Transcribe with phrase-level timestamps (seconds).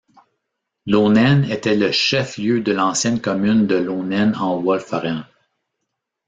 [0.87, 5.25] Loenen était le chef-lieu de l'ancienne commune de Loenen en Wolferen.